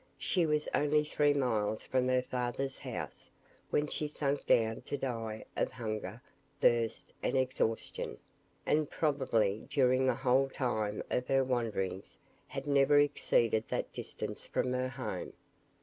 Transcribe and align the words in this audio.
She 0.17 0.47
was 0.47 0.67
only 0.73 1.03
three 1.03 1.35
miles 1.35 1.83
from 1.83 2.07
her 2.07 2.23
father's 2.23 2.79
house 2.79 3.29
when 3.69 3.85
she 3.85 4.07
sank 4.07 4.47
down 4.47 4.81
to 4.87 4.97
die 4.97 5.45
of 5.55 5.71
hunger, 5.71 6.23
thirst, 6.59 7.13
and 7.21 7.37
exhaustion; 7.37 8.17
and 8.65 8.89
probably 8.89 9.67
during 9.69 10.07
the 10.07 10.15
whole 10.15 10.49
time 10.49 11.03
of 11.11 11.27
her 11.27 11.43
wanderings 11.43 12.17
had 12.47 12.65
never 12.65 12.97
exceeded 12.97 13.65
that 13.69 13.93
distance 13.93 14.47
from 14.47 14.73
her 14.73 14.89
home. 14.89 15.33